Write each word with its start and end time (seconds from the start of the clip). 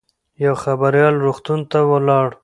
یو 0.45 0.53
خبریال 0.63 1.15
روغتون 1.25 1.59
ته 1.71 1.79
ولاړ. 1.91 2.29